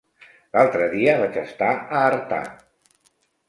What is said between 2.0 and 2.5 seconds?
Artà.